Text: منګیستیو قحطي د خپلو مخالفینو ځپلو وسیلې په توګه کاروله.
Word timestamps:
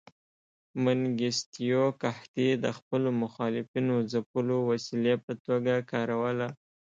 منګیستیو 0.83 1.83
قحطي 2.01 2.49
د 2.63 2.65
خپلو 2.77 3.09
مخالفینو 3.23 3.95
ځپلو 4.11 4.57
وسیلې 4.69 5.15
په 5.25 5.33
توګه 5.45 5.73
کاروله. 5.91 6.47